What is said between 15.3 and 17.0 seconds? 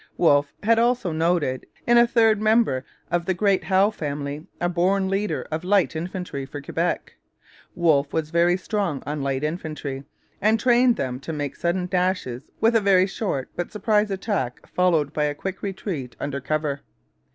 quick retreat under cover.